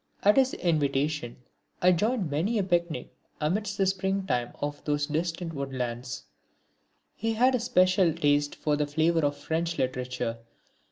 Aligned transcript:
At 0.23 0.35
his 0.37 0.55
invitation 0.55 1.35
I 1.79 1.89
enjoyed 1.89 2.31
many 2.31 2.57
a 2.57 2.63
picnic 2.63 3.13
amidst 3.39 3.77
the 3.77 3.85
spring 3.85 4.25
time 4.25 4.51
of 4.59 4.83
those 4.83 5.05
distant 5.05 5.53
woodlands. 5.53 6.23
He 7.15 7.33
had 7.33 7.53
a 7.53 7.59
special 7.59 8.11
taste 8.11 8.55
for 8.55 8.75
the 8.75 8.87
flavour 8.87 9.23
of 9.23 9.37
French 9.37 9.77
literature. 9.77 10.39